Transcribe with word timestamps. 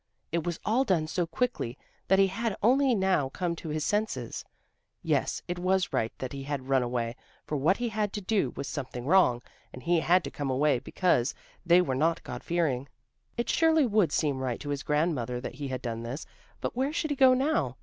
It 0.31 0.43
was 0.43 0.59
all 0.65 0.83
done 0.83 1.05
so 1.05 1.27
quickly 1.27 1.77
that 2.07 2.17
he 2.17 2.25
had 2.25 2.57
only 2.63 2.95
now 2.95 3.29
come 3.29 3.55
to 3.57 3.69
his 3.69 3.83
senses. 3.85 4.43
Yes, 5.03 5.43
it 5.47 5.59
was 5.59 5.93
right 5.93 6.11
that 6.17 6.33
he 6.33 6.41
had 6.41 6.67
run 6.69 6.81
away, 6.81 7.15
for 7.45 7.55
what 7.55 7.77
he 7.77 7.89
had 7.89 8.11
to 8.13 8.19
do 8.21 8.51
was 8.55 8.67
something 8.67 9.05
wrong, 9.05 9.43
and 9.71 9.83
he 9.83 9.99
had 9.99 10.23
to 10.23 10.31
come 10.31 10.49
away 10.49 10.79
because 10.79 11.35
they 11.63 11.81
were 11.81 11.93
not 11.93 12.23
God 12.23 12.43
fearing. 12.43 12.89
It 13.37 13.47
surely 13.47 13.85
would 13.85 14.11
seem 14.11 14.39
right 14.39 14.59
to 14.61 14.69
his 14.69 14.81
grandmother 14.81 15.39
that 15.39 15.53
he 15.53 15.67
had 15.67 15.83
done 15.83 16.01
this. 16.01 16.25
But 16.61 16.75
where 16.75 16.91
should 16.91 17.11
he 17.11 17.15
go 17.15 17.35
now? 17.35 17.77